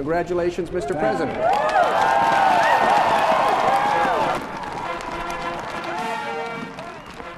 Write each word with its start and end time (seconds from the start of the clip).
Congratulations, 0.00 0.70
Mr. 0.70 0.94
President. 0.94 1.36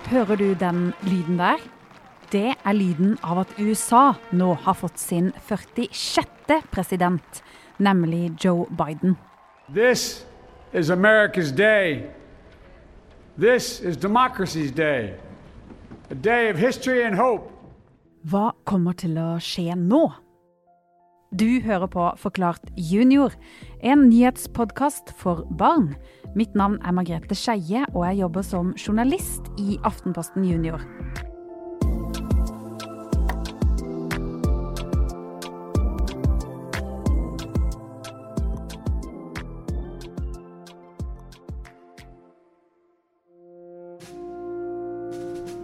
Hører 0.06 0.36
du 0.36 0.54
den 0.54 0.94
lyden 1.02 1.38
der? 1.38 1.56
Det 2.32 2.54
er 2.64 2.72
lyden 2.72 3.18
av 3.22 3.38
at 3.38 3.46
USA 3.58 4.12
nå 4.32 4.54
har 4.54 4.72
fått 4.72 5.00
sin 5.00 5.32
46. 5.48 6.28
president, 6.70 7.42
nemlig 7.78 8.30
Joe 8.44 8.66
Biden. 8.70 9.16
This 9.74 10.26
is 10.72 10.90
America's 10.90 11.50
day. 11.56 12.06
This 13.38 13.80
is 13.80 13.96
democracy's 13.96 14.70
day. 14.70 15.14
A 16.10 16.14
day 16.14 16.50
of 16.50 16.58
history 16.58 17.02
and 17.02 17.16
hope. 17.16 17.50
Hva 18.22 18.52
kommer 18.64 18.92
til 18.92 19.18
å 19.18 19.40
skje 19.40 19.74
nå? 19.74 20.21
Du 21.32 21.62
hører 21.64 21.88
på 21.88 22.10
Forklart 22.20 22.66
junior, 22.76 23.32
en 23.80 24.02
nyhetspodkast 24.10 25.14
for 25.16 25.46
barn. 25.56 25.94
Mitt 26.36 26.52
navn 26.52 26.76
er 26.84 26.92
Margrethe 26.92 27.32
Skeie, 27.32 27.86
og 27.94 28.04
jeg 28.04 28.20
jobber 28.20 28.44
som 28.44 28.74
journalist 28.76 29.48
i 29.56 29.78
Aftenposten 29.80 30.44
Junior. 30.44 30.84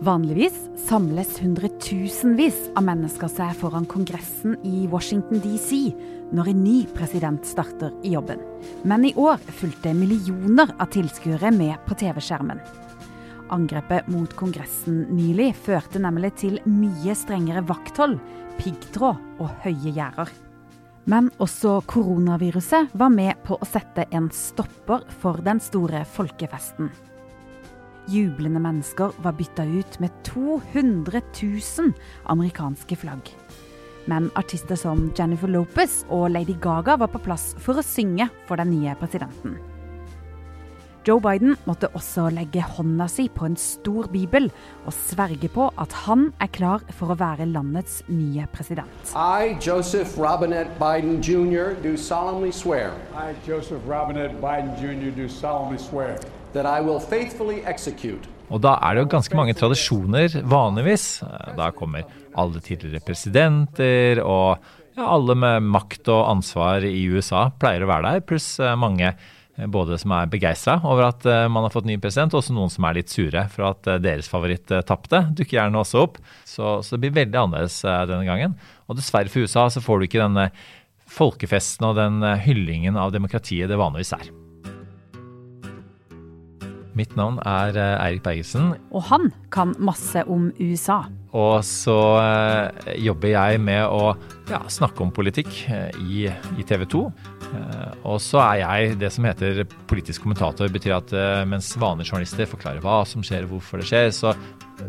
Vanligvis 0.09 0.71
samles 0.89 1.35
hundretusenvis 1.43 2.57
av 2.81 2.87
mennesker 2.87 3.29
seg 3.29 3.51
foran 3.61 3.85
Kongressen 3.85 4.55
i 4.65 4.87
Washington 4.89 5.43
DC 5.45 5.91
når 6.33 6.49
en 6.49 6.63
ny 6.65 6.77
president 6.97 7.45
starter 7.45 7.93
i 8.01 8.15
jobben. 8.15 8.41
Men 8.89 9.05
i 9.05 9.11
år 9.21 9.37
fulgte 9.59 9.93
millioner 9.93 10.73
av 10.81 10.89
tilskuere 10.95 11.51
med 11.53 11.77
på 11.85 11.99
TV-skjermen. 12.01 12.63
Angrepet 13.53 14.09
mot 14.09 14.33
Kongressen 14.39 15.03
nylig 15.13 15.51
førte 15.67 16.01
nemlig 16.01 16.33
til 16.41 16.57
mye 16.65 17.13
strengere 17.13 17.67
vakthold, 17.69 18.17
piggtråd 18.63 19.21
og 19.45 19.53
høye 19.67 19.93
gjerder. 19.93 20.33
Men 21.05 21.29
også 21.37 21.83
koronaviruset 21.91 22.97
var 22.97 23.13
med 23.13 23.45
på 23.45 23.61
å 23.61 23.69
sette 23.69 24.09
en 24.09 24.33
stopper 24.33 25.05
for 25.21 25.45
den 25.45 25.61
store 25.61 26.07
folkefesten. 26.17 26.89
Jublende 28.09 28.61
mennesker 28.61 29.13
var 29.23 29.37
bytta 29.37 29.65
ut 29.69 30.01
med 30.01 30.11
200 30.25 31.21
000 31.43 31.93
amerikanske 32.25 32.97
flagg. 32.97 33.33
Men 34.09 34.31
artister 34.35 34.77
som 34.81 35.11
Jennifer 35.19 35.51
Lopez 35.53 36.05
og 36.09 36.31
Lady 36.31 36.57
Gaga 36.61 36.97
var 36.97 37.13
på 37.13 37.21
plass 37.21 37.51
for 37.61 37.77
å 37.77 37.85
synge 37.85 38.31
for 38.49 38.57
den 38.57 38.73
nye 38.73 38.97
presidenten. 38.97 39.59
Joe 41.09 41.21
Biden 41.21 41.55
måtte 41.65 41.89
også 41.97 42.27
legge 42.37 42.61
hånda 42.61 43.07
si 43.09 43.29
på 43.33 43.47
en 43.47 43.57
stor 43.57 44.09
bibel 44.13 44.51
og 44.85 44.93
sverge 44.93 45.49
på 45.49 45.69
at 45.81 45.95
han 46.05 46.27
er 46.41 46.51
klar 46.53 46.85
for 46.99 47.13
å 47.13 47.17
være 47.17 47.47
landets 47.49 48.03
nye 48.09 48.45
president. 48.53 49.13
I, 49.15 49.55
Joseph 49.57 50.19
Robinette 50.21 50.77
Biden 50.81 51.23
Jr., 51.25 51.77
do 51.85 51.97
solemnly 51.97 52.53
swear 52.53 52.93
I, 53.15 53.33
Joseph 53.49 53.85
Robinette 53.89 54.37
Biden 54.43 54.75
Jr., 54.81 55.15
do 55.17 55.29
solemnly 55.29 55.79
swear 55.79 56.19
Og 58.49 58.63
da 58.65 58.79
er 58.81 58.97
det 58.97 59.05
jo 59.05 59.13
ganske 59.13 59.37
mange 59.37 59.55
tradisjoner, 59.57 60.41
vanligvis. 60.49 61.21
Da 61.59 61.69
kommer 61.77 62.07
alle 62.39 62.63
tidligere 62.65 63.05
presidenter 63.05 64.23
og 64.25 64.63
ja, 64.99 65.07
alle 65.07 65.37
med 65.39 65.67
makt 65.71 66.09
og 66.11 66.25
ansvar 66.27 66.87
i 66.87 67.05
USA 67.13 67.49
pleier 67.55 67.85
å 67.85 67.91
være 67.91 68.15
der, 68.15 68.25
pluss 68.27 68.57
eh, 68.63 68.75
mange 68.79 69.13
eh, 69.13 69.69
både 69.71 69.99
som 70.01 70.15
er 70.17 70.31
begeistra 70.33 70.79
over 70.83 71.11
at 71.11 71.29
eh, 71.29 71.45
man 71.53 71.67
har 71.67 71.75
fått 71.75 71.87
ny 71.87 71.99
president, 72.03 72.35
og 72.35 72.43
også 72.43 72.57
noen 72.57 72.73
som 72.73 72.89
er 72.89 72.99
litt 72.99 73.13
sure 73.13 73.45
for 73.53 73.69
at 73.71 73.93
deres 74.03 74.31
favoritt 74.33 74.73
tapte. 74.89 75.23
Dukker 75.39 75.61
gjerne 75.61 75.85
også 75.85 76.03
opp. 76.09 76.19
Så, 76.43 76.81
så, 76.83 76.97
det 76.97 77.05
blir 77.05 77.17
veldig 77.21 77.43
annerledes 77.45 77.79
denne 77.85 78.27
gangen. 78.27 78.59
Og 78.89 78.99
dessverre 78.99 79.31
for 79.31 79.47
USA 79.47 79.69
så 79.71 79.85
får 79.85 80.01
du 80.01 80.09
ikke 80.09 80.25
denne 80.25 80.51
folkefesten 81.09 81.87
og 81.89 81.97
den 81.97 82.21
hyllingen 82.45 82.99
av 83.01 83.15
demokratiet 83.15 83.71
det 83.71 83.81
vanligvis 83.81 84.17
er. 84.19 84.29
Mitt 86.99 87.15
navn 87.19 87.39
er 87.47 87.77
eh, 87.79 87.95
Eirik 88.03 88.25
Bergesen. 88.25 88.73
Og 88.91 89.05
han 89.13 89.31
kan 89.55 89.75
masse 89.79 90.25
om 90.27 90.49
USA. 90.59 91.05
Og 91.37 91.61
så 91.67 91.95
eh, 92.19 92.95
jobber 93.05 93.35
jeg 93.35 93.61
med 93.63 93.85
å 93.87 94.15
ja, 94.51 94.65
snakke 94.73 95.05
om 95.05 95.13
politikk 95.15 95.53
eh, 95.71 96.01
i, 96.03 96.25
i 96.59 96.67
TV 96.67 96.89
2. 96.89 97.03
Og 98.05 98.19
så 98.21 98.43
er 98.43 98.57
jeg 98.61 98.97
det 99.01 99.09
som 99.15 99.25
heter 99.25 99.63
politisk 99.89 100.27
kommentator. 100.27 100.69
betyr 100.69 100.99
at 100.99 101.15
mens 101.49 101.71
vanlige 101.81 102.11
journalister 102.11 102.51
forklarer 102.51 102.85
hva 102.85 102.99
som 103.09 103.25
skjer 103.25 103.47
hvorfor 103.49 103.81
det 103.81 103.89
skjer, 103.89 104.11
så 104.13 104.35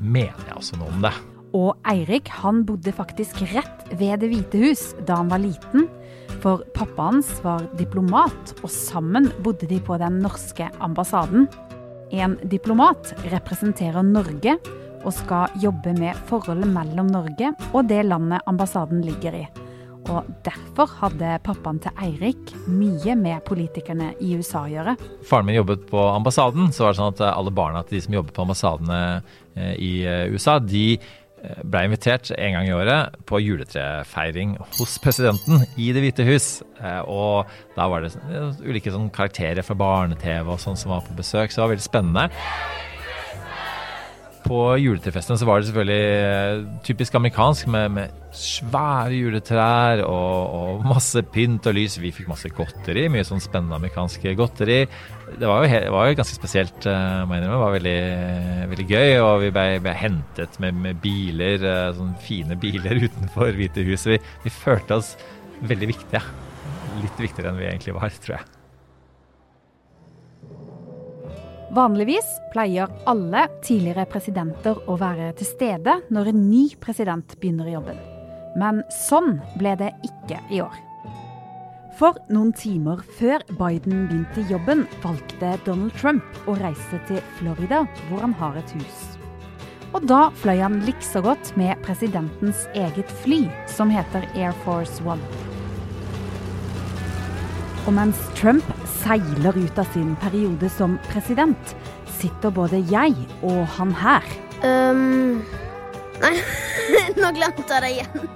mener 0.01 0.35
jeg 0.43 0.57
også 0.57 0.79
noe 0.81 0.91
om 0.91 1.05
det. 1.05 1.13
Og 1.55 1.71
Eirik 1.87 2.27
han 2.41 2.65
bodde 2.67 2.91
faktisk 2.93 3.39
rett 3.53 3.87
ved 3.95 4.19
Det 4.19 4.29
hvite 4.33 4.59
hus 4.65 4.83
da 5.07 5.21
han 5.21 5.31
var 5.31 5.39
liten. 5.45 5.87
For 6.43 6.67
pappa 6.75 7.07
hans 7.13 7.31
var 7.47 7.63
diplomat, 7.79 8.53
og 8.59 8.69
sammen 8.73 9.31
bodde 9.43 9.71
de 9.71 9.79
på 9.79 9.95
den 10.03 10.19
norske 10.23 10.67
ambassaden. 10.83 11.47
En 12.11 12.37
diplomat 12.49 13.13
representerer 13.29 14.05
Norge 14.05 14.57
og 15.05 15.13
skal 15.15 15.53
jobbe 15.61 15.93
med 15.95 16.17
forholdet 16.29 16.69
mellom 16.73 17.09
Norge 17.13 17.53
og 17.69 17.89
det 17.89 18.01
landet 18.07 18.45
ambassaden 18.49 19.03
ligger 19.05 19.43
i. 19.43 19.47
Og 20.09 20.25
Derfor 20.45 20.89
hadde 21.01 21.35
pappaen 21.45 21.79
til 21.83 21.93
Eirik 22.01 22.53
mye 22.71 23.13
med 23.19 23.43
politikerne 23.45 24.13
i 24.23 24.31
USA 24.39 24.63
å 24.65 24.71
gjøre. 24.71 24.95
Faren 25.27 25.45
min 25.49 25.59
jobbet 25.59 25.85
på 25.89 26.01
ambassaden, 26.01 26.71
så 26.73 26.85
var 26.85 26.95
det 26.95 27.01
sånn 27.01 27.13
at 27.13 27.23
alle 27.29 27.53
barna 27.53 27.83
til 27.85 27.99
de 27.99 28.05
som 28.07 28.15
jobber 28.17 28.33
på 28.33 28.45
ambassadene 28.47 28.99
eh, 29.53 29.73
i 29.75 29.91
eh, 30.07 30.31
USA, 30.33 30.57
de 30.63 30.97
ble 31.63 31.85
invitert 31.87 32.31
en 32.35 32.55
gang 32.55 32.67
i 32.67 32.73
året 32.75 33.15
på 33.29 33.39
juletrefeiring 33.43 34.57
hos 34.77 34.97
presidenten 35.03 35.63
i 35.79 35.91
Det 35.95 36.03
hvite 36.03 36.27
hus. 36.27 36.49
Eh, 36.81 37.01
og 37.07 37.49
da 37.77 37.87
var 37.91 38.03
det 38.03 38.13
ulike 38.65 38.93
karakterer 39.15 39.63
fra 39.65 39.77
barne-TV 39.79 40.49
og 40.49 40.61
sånn 40.61 40.79
som 40.79 40.93
var 40.95 41.05
på 41.07 41.17
besøk, 41.17 41.51
så 41.51 41.61
det 41.61 41.65
var 41.65 41.73
veldig 41.75 41.87
spennende. 41.87 42.29
På 44.49 44.73
juletrefesten 44.81 45.37
så 45.37 45.45
var 45.45 45.59
det 45.59 45.67
selvfølgelig 45.67 46.05
eh, 46.25 46.63
typisk 46.85 47.15
amerikansk 47.19 47.67
med, 47.69 47.91
med 47.93 48.33
svære 48.33 49.13
juletrær 49.13 50.01
og, 50.07 50.55
og, 50.57 50.87
masse 50.89 51.21
pynt 51.35 51.69
og 51.69 51.77
lys. 51.77 51.99
Vi 52.01 52.09
fikk 52.15 52.31
masse 52.31 52.49
godteri, 52.57 53.05
mye 53.13 53.27
sånn 53.27 53.43
spennende 53.43 53.77
amerikansk 53.77 54.25
godteri. 54.39 54.79
Det 55.29 55.45
var 55.45 55.61
jo, 55.61 55.69
det 55.69 55.93
var 55.93 56.09
jo 56.09 56.17
ganske 56.17 56.39
spesielt, 56.39 56.81
uh, 56.89 57.29
må 57.29 57.37
jeg 57.37 57.43
innrømme. 57.43 57.55
Det 57.59 57.63
var 57.63 57.77
veldig, 57.77 57.97
veldig 58.73 58.89
gøy. 58.89 59.09
Og 59.21 59.33
vi 59.45 59.53
ble, 59.53 59.65
ble 59.85 59.97
hentet 60.01 60.61
med, 60.65 60.83
med 60.87 61.01
biler, 61.03 61.65
uh, 61.69 61.95
sånne 61.97 62.21
fine 62.25 62.57
biler 62.59 63.01
utenfor 63.05 63.53
Hvite 63.59 63.85
hus. 63.85 64.09
Vi, 64.09 64.17
vi 64.45 64.53
følte 64.53 64.97
oss 64.97 65.13
veldig 65.61 65.93
viktige. 65.93 66.25
Litt 67.03 67.21
viktigere 67.21 67.53
enn 67.53 67.61
vi 67.61 67.69
egentlig 67.69 68.01
var, 68.01 68.17
tror 68.25 68.39
jeg. 68.39 68.58
Vanligvis 71.69 72.25
pleier 72.49 72.89
alle 73.05 73.43
tidligere 73.61 74.07
presidenter 74.09 74.79
å 74.89 74.95
være 74.97 75.29
til 75.37 75.45
stede 75.51 75.99
når 76.09 76.31
en 76.31 76.45
ny 76.49 76.63
president 76.81 77.35
begynner 77.37 77.69
jobben. 77.69 77.99
Men 78.57 78.81
sånn 78.89 79.35
ble 79.59 79.75
det 79.77 79.91
ikke 80.07 80.39
i 80.49 80.63
år. 80.65 80.79
For 81.99 82.17
noen 82.31 82.55
timer 82.57 83.03
før 83.19 83.43
Biden 83.59 84.07
begynte 84.07 84.47
jobben, 84.49 84.85
valgte 85.03 85.51
Donald 85.67 85.93
Trump 85.99 86.49
å 86.49 86.55
reise 86.57 87.01
til 87.09 87.21
Florida, 87.37 87.83
hvor 88.07 88.23
han 88.23 88.33
har 88.39 88.57
et 88.57 88.73
hus. 88.79 89.05
Og 89.93 90.05
da 90.09 90.29
fløy 90.41 90.61
han 90.63 90.81
likså 90.87 91.21
godt 91.25 91.53
med 91.59 91.77
presidentens 91.85 92.65
eget 92.77 93.13
fly, 93.21 93.43
som 93.69 93.93
heter 93.93 94.25
Air 94.33 94.57
Force 94.65 95.03
One. 95.05 95.21
Og 97.85 97.93
mens 97.97 98.17
Trump 98.37 98.65
seiler 98.99 99.57
ut 99.57 99.79
av 99.79 99.87
sin 99.93 100.15
periode 100.19 100.69
som 100.73 100.97
president, 101.09 101.75
sitter 102.19 102.53
både 102.53 102.81
jeg 102.91 103.15
og 103.41 103.63
han 103.77 103.93
her. 103.95 104.25
Um, 104.63 105.39
nei, 106.19 106.33
nå 107.21 107.35
glemte 107.37 107.67
jeg 107.67 107.83
det 107.85 107.91
igjen. 107.95 108.33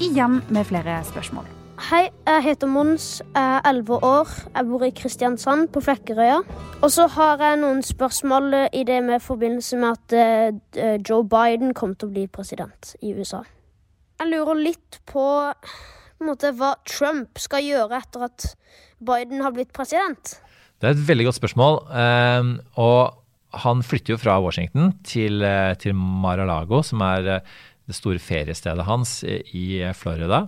igjen 0.00 0.38
med 0.48 0.68
flere 0.70 1.02
spørsmål. 1.08 1.50
Hei, 1.82 2.04
jeg 2.28 2.42
heter 2.44 2.70
Mons, 2.70 3.06
jeg 3.34 3.54
er 3.58 3.64
11 3.66 4.04
år. 4.06 4.28
Jeg 4.54 4.66
bor 4.68 4.84
i 4.86 4.92
Kristiansand 4.94 5.66
på 5.74 5.80
Flekkerøya. 5.82 6.36
Og 6.78 6.92
så 6.94 7.08
har 7.10 7.42
jeg 7.42 7.58
noen 7.58 7.82
spørsmål 7.82 8.54
i 8.70 8.84
det 8.86 9.00
med 9.02 9.24
forbindelse 9.24 9.80
med 9.82 9.98
at 10.14 10.54
uh, 10.78 10.94
Joe 11.02 11.26
Biden 11.26 11.74
kom 11.74 11.96
til 11.96 12.08
å 12.08 12.14
bli 12.14 12.28
president 12.30 12.94
i 13.02 13.10
USA. 13.16 13.42
Jeg 14.22 14.30
lurer 14.30 14.62
litt 14.62 15.00
på, 15.10 15.26
på 15.50 16.28
måte, 16.28 16.52
hva 16.54 16.76
Trump 16.86 17.42
skal 17.42 17.66
gjøre 17.66 17.98
etter 17.98 18.28
at 18.28 18.46
Biden 19.06 19.42
har 19.44 19.54
blitt 19.54 19.72
president? 19.74 20.36
Det 20.82 20.88
er 20.88 20.96
et 20.96 21.06
veldig 21.06 21.28
godt 21.28 21.38
spørsmål. 21.38 21.80
Uh, 21.94 22.56
og 22.82 23.60
han 23.62 23.84
flytter 23.86 24.16
jo 24.16 24.20
fra 24.20 24.38
Washington 24.42 24.94
til, 25.06 25.44
uh, 25.44 25.74
til 25.78 25.94
Mar-a-Lago, 25.94 26.82
som 26.86 27.04
er 27.06 27.26
det 27.28 27.94
store 27.94 28.22
feriestedet 28.22 28.86
hans 28.88 29.20
i 29.26 29.82
Florida. 29.98 30.46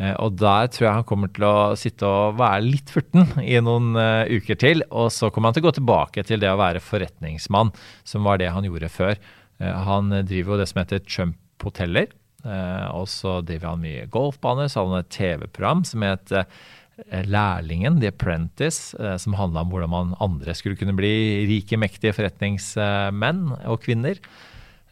Eh, 0.00 0.14
og 0.24 0.38
der 0.40 0.70
tror 0.72 0.86
jeg 0.86 0.96
han 0.96 1.04
kommer 1.06 1.28
til 1.30 1.44
å 1.44 1.74
sitte 1.78 2.08
og 2.08 2.38
være 2.40 2.64
litt 2.64 2.90
furten 2.90 3.28
i 3.44 3.58
noen 3.62 3.92
uker 4.32 4.58
til. 4.58 4.82
Og 4.88 5.12
så 5.14 5.28
kommer 5.30 5.50
han 5.50 5.58
til 5.58 5.66
å 5.66 5.68
gå 5.68 5.74
tilbake 5.76 6.24
til 6.26 6.40
det 6.42 6.48
å 6.50 6.58
være 6.58 6.82
forretningsmann, 6.82 7.70
som 8.02 8.24
var 8.26 8.40
det 8.40 8.48
han 8.50 8.66
gjorde 8.66 8.90
før. 8.90 9.20
Han 9.60 10.08
driver 10.24 10.56
jo 10.56 10.58
det 10.62 10.70
som 10.70 10.80
heter 10.80 11.04
Trump 11.04 11.36
Hoteller. 11.62 12.08
Uh, 12.40 12.88
og 12.96 13.04
så 13.12 13.38
driver 13.44 13.74
han 13.74 13.84
mye 13.84 14.08
golfbaner. 14.12 14.70
Så 14.72 14.80
hadde 14.80 14.96
han 14.96 15.04
et 15.04 15.14
TV-program 15.14 15.84
som 15.88 16.06
het 16.08 16.32
Lærlingen, 17.08 18.00
The 18.02 18.10
Apprentice, 18.12 18.94
som 19.22 19.36
handla 19.38 19.64
om 19.64 19.72
hvordan 19.72 19.92
man 19.92 20.14
andre 20.20 20.54
skulle 20.58 20.78
kunne 20.80 20.96
bli 20.98 21.12
rike, 21.50 21.78
mektige 21.80 22.14
forretningsmenn 22.16 23.44
og 23.64 23.82
-kvinner. 23.82 24.20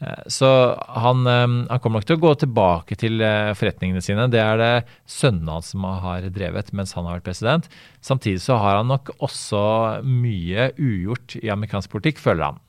Eh, 0.01 0.23
så 0.27 0.49
han, 0.89 1.27
eh, 1.27 1.47
han, 1.71 1.81
kommer 1.83 1.99
nok 1.99 2.07
til 2.07 2.19
å 2.19 2.23
gå 2.23 2.33
tilbake 2.39 2.99
til 2.99 3.23
eh, 3.25 3.53
forretningene 3.59 4.03
sine. 4.05 4.29
Det 4.31 4.41
er 4.43 4.61
det 4.61 4.73
sønnen 5.11 5.51
hans 5.51 5.73
som 5.75 5.87
har 5.89 6.29
drevet 6.35 6.71
mens 6.77 6.95
han 6.97 7.09
har 7.09 7.19
vært 7.19 7.29
president. 7.31 7.71
Samtidig 8.05 8.43
så 8.45 8.61
har 8.63 8.79
han 8.79 8.93
nok 8.93 9.11
også 9.19 9.63
mye 10.07 10.71
ugjort 10.79 11.39
i 11.41 11.51
amerikansk 11.55 11.91
politikk, 11.95 12.23
føler 12.23 12.53
han. 12.53 12.63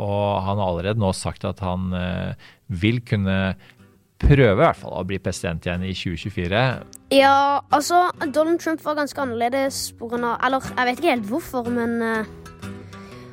Og 0.00 0.42
han 0.42 0.58
har 0.58 0.66
allerede 0.66 1.02
nå 1.02 1.12
sagt 1.14 1.46
at 1.46 1.62
han 1.62 1.92
vil 2.66 2.98
kunne 3.06 3.54
prøve 4.22 4.54
i 4.54 4.60
hvert 4.62 4.78
fall 4.78 4.94
å 4.96 5.04
bli 5.06 5.18
president 5.22 5.66
igjen 5.66 5.84
i 5.84 5.92
2024. 5.96 6.62
Ja, 7.12 7.60
altså 7.74 8.06
Donald 8.32 8.62
Trump 8.62 8.80
var 8.86 8.96
ganske 9.02 9.20
annerledes 9.20 9.90
pga. 9.98 10.38
Eller 10.38 10.70
jeg 10.72 10.88
vet 10.88 11.02
ikke 11.02 11.12
helt 11.12 11.28
hvorfor, 11.28 11.68
men 11.74 11.98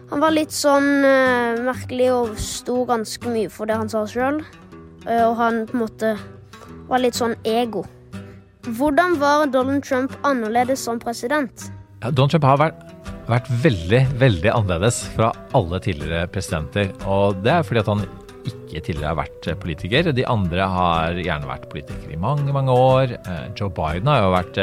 han 0.09 0.23
var 0.23 0.33
litt 0.33 0.53
sånn 0.55 1.03
uh, 1.05 1.59
merkelig 1.61 2.07
og 2.15 2.37
sto 2.41 2.81
ganske 2.89 3.29
mye 3.29 3.49
for 3.53 3.69
det 3.69 3.77
han 3.77 3.91
sa 3.91 4.07
sjøl. 4.09 4.41
Uh, 5.05 5.11
eh, 5.11 5.25
og 5.27 5.35
han 5.37 5.63
på 5.69 5.77
en 5.77 5.83
måte 5.83 6.13
var 6.89 7.03
litt 7.03 7.17
sånn 7.17 7.35
ego. 7.45 7.83
Hvordan 8.65 9.19
var 9.21 9.45
Donald 9.53 9.85
Trump 9.85 10.15
annerledes 10.25 10.81
som 10.81 10.97
president? 11.01 11.69
Ja, 12.01 12.09
Donald 12.09 12.33
Trump 12.33 12.47
har 12.49 12.57
vært, 12.61 12.81
vært, 13.29 13.51
veldig, 13.61 14.01
veldig 14.17 14.51
annerledes 14.55 15.03
fra 15.13 15.29
alle 15.57 15.81
tidligere 15.85 16.25
presidenter. 16.33 16.89
Og 17.05 17.37
det 17.45 17.53
er 17.59 17.67
fordi 17.67 17.83
at 17.83 17.93
han 17.93 18.03
ikke 18.49 18.81
tidligere 18.81 19.13
har 19.13 19.21
vært 19.21 19.51
politiker. 19.61 20.11
De 20.15 20.27
andre 20.27 20.67
har 20.73 21.21
gjerne 21.21 21.49
vært 21.49 21.69
politikere 21.71 22.17
i 22.17 22.19
mange, 22.21 22.51
mange 22.55 22.75
år. 22.75 23.15
Uh, 23.29 23.47
Joe 23.55 23.71
Biden 23.73 24.11
har 24.11 24.25
jo 24.25 24.35
vært 24.35 24.61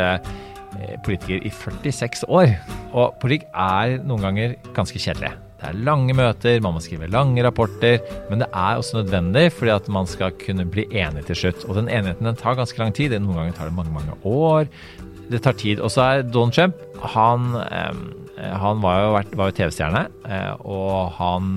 Eh, 0.77 0.97
politiker 1.05 1.41
i 1.47 1.51
46 1.53 2.27
år. 2.29 2.53
Og 2.93 3.17
politikk 3.23 3.47
er 3.53 3.99
noen 4.05 4.25
ganger 4.25 4.57
ganske 4.77 5.01
kjedelig. 5.01 5.33
Det 5.57 5.71
er 5.71 5.79
lange 5.87 6.13
møter, 6.17 6.61
man 6.61 6.77
må 6.77 6.83
skrive 6.85 7.09
lange 7.09 7.41
rapporter, 7.45 8.03
men 8.29 8.43
det 8.43 8.49
er 8.51 8.77
også 8.77 8.99
nødvendig 8.99 9.47
fordi 9.57 9.73
at 9.73 9.89
man 9.89 10.09
skal 10.11 10.35
kunne 10.43 10.67
bli 10.69 10.85
enig 10.93 11.25
til 11.31 11.41
slutt. 11.41 11.65
Og 11.65 11.79
den 11.79 11.89
enigheten 11.89 12.29
den 12.29 12.37
tar 12.37 12.59
ganske 12.59 12.79
lang 12.83 12.93
tid. 12.97 13.17
Noen 13.17 13.41
ganger 13.41 13.57
tar 13.57 13.71
det 13.71 13.79
mange, 13.79 13.95
mange 13.95 14.19
år. 14.29 14.69
Det 15.33 15.41
tar 15.43 15.57
tid. 15.57 15.81
Og 15.81 15.91
så 15.91 16.05
er 16.05 16.27
Donald 16.29 16.53
Trump 16.53 16.77
Han, 17.15 17.57
han 18.37 18.83
var 18.85 19.01
jo, 19.01 19.13
jo 19.41 19.53
TV-stjerne, 19.57 20.07
eh, 20.29 20.53
og 20.67 21.15
han 21.17 21.55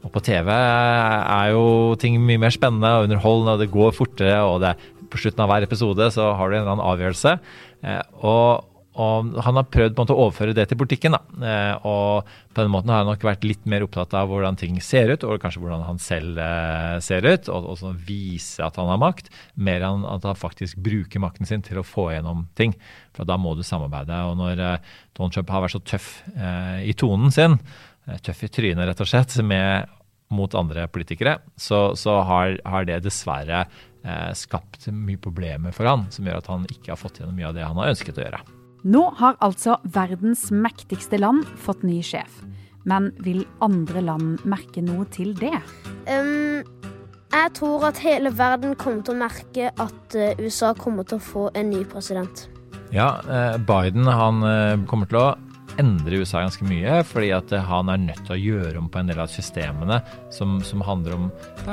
og 0.00 0.12
på 0.14 0.22
TV 0.24 0.48
er 0.48 1.50
jo 1.52 1.94
ting 2.00 2.16
mye 2.24 2.40
mer 2.40 2.54
spennende 2.54 2.90
og 2.96 3.06
underholdende, 3.08 3.52
og 3.52 3.60
det 3.60 3.72
går 3.72 3.96
fortere, 3.96 4.38
og 4.48 4.62
det, 4.64 4.74
på 5.12 5.20
slutten 5.20 5.44
av 5.44 5.50
hver 5.50 5.66
episode 5.66 6.06
så 6.14 6.30
har 6.38 6.48
du 6.48 6.56
en 6.56 6.62
eller 6.62 6.74
annen 6.76 6.88
avgjørelse. 6.92 7.34
Eh, 7.84 8.02
og, 8.20 8.66
og, 8.98 9.34
han 9.46 9.58
har 9.58 9.68
prøvd 9.70 9.94
på 9.94 10.00
en 10.00 10.04
måte 10.04 10.14
å 10.16 10.24
overføre 10.26 10.54
det 10.56 10.64
til 10.70 10.78
politikken. 10.80 11.14
Da. 11.14 11.20
Eh, 11.46 11.86
og 11.86 12.30
på 12.50 12.64
den 12.64 12.72
måten 12.72 12.90
har 12.90 13.04
han 13.04 13.10
nok 13.12 13.26
vært 13.26 13.46
litt 13.46 13.68
mer 13.70 13.84
opptatt 13.86 14.16
av 14.18 14.30
hvordan 14.30 14.58
ting 14.58 14.80
ser 14.82 15.12
ut, 15.12 15.26
og 15.26 15.38
kanskje 15.42 15.62
hvordan 15.62 15.84
han 15.86 16.00
selv 16.02 16.40
eh, 16.42 16.96
ser 17.04 17.28
ut, 17.28 17.50
og, 17.54 17.70
og 17.76 18.02
vise 18.08 18.64
at 18.66 18.80
han 18.80 18.90
har 18.90 19.00
makt, 19.00 19.30
mer 19.54 19.86
enn 19.86 20.08
at 20.10 20.26
han 20.26 20.38
faktisk 20.38 20.80
bruker 20.82 21.22
makten 21.22 21.48
sin 21.48 21.62
til 21.66 21.80
å 21.80 21.86
få 21.86 22.10
igjennom 22.10 22.48
ting. 22.58 22.74
For 23.16 23.28
da 23.28 23.38
må 23.40 23.54
du 23.54 23.62
samarbeide. 23.66 24.18
Og 24.30 24.36
når 24.40 24.58
Donald 25.14 25.36
Trump 25.36 25.54
har 25.54 25.64
vært 25.66 25.78
så 25.78 25.84
tøff 25.86 26.10
i 26.82 26.92
tonen 26.98 27.32
sin, 27.34 27.58
tøff 28.24 28.44
i 28.46 28.50
trynet 28.52 28.88
rett 28.88 29.02
og 29.02 29.08
slett, 29.10 29.34
med, 29.46 29.90
mot 30.30 30.54
andre 30.54 30.86
politikere, 30.88 31.38
så, 31.56 31.96
så 31.98 32.20
har, 32.26 32.54
har, 32.64 32.86
det 32.86 33.00
dessverre 33.06 33.64
eh, 34.04 34.30
skapt 34.38 34.86
mye 34.94 35.20
problemer 35.20 35.74
for 35.74 35.90
han, 35.90 36.06
som 36.14 36.26
gjør 36.26 36.40
at 36.40 36.50
han 36.52 36.70
ikke 36.70 36.94
har 36.94 37.00
fått 37.00 37.20
gjennom 37.20 37.36
mye 37.38 37.50
av 37.50 37.58
det 37.58 37.66
han 37.66 37.82
har 37.82 37.94
ønsket 37.94 38.18
å 38.18 38.26
gjøre. 38.26 38.42
Nå 38.82 39.02
har 39.20 39.36
altså 39.44 39.76
verdens 39.84 40.46
mektigste 40.54 41.18
land 41.20 41.44
fått 41.60 41.82
ny 41.84 41.98
sjef. 42.04 42.40
Men 42.88 43.10
vil 43.20 43.42
andre 43.60 44.00
land 44.00 44.44
merke 44.48 44.80
noe 44.80 45.04
til 45.12 45.34
det? 45.36 45.58
Um, 46.08 46.64
jeg 47.30 47.52
tror 47.58 47.84
at 47.90 48.00
hele 48.02 48.32
verden 48.34 48.72
kommer 48.80 49.04
til 49.04 49.14
å 49.14 49.20
merke 49.20 49.68
at 49.70 50.16
eh, 50.18 50.40
USA 50.40 50.72
kommer 50.74 51.06
til 51.06 51.20
å 51.20 51.22
få 51.22 51.44
en 51.54 51.68
ny 51.70 51.84
president. 51.86 52.48
Ja, 52.90 53.20
eh, 53.22 53.60
Biden 53.68 54.08
han 54.08 54.40
eh, 54.48 54.80
kommer 54.90 55.06
til 55.10 55.20
å 55.20 55.28
endre 55.78 56.20
USA 56.20 56.42
ganske 56.42 56.66
mye, 56.66 57.00
fordi 57.06 57.30
at 57.36 57.52
han 57.68 57.90
er 57.92 58.02
nødt 58.02 58.22
til 58.26 58.34
å 58.34 58.40
gjøre 58.40 58.80
om 58.80 58.88
på 58.90 59.00
en 59.00 59.10
del 59.10 59.20
av 59.22 59.30
systemene 59.32 60.00
som, 60.34 60.58
som 60.66 60.82
handler 60.86 61.16
om 61.16 61.28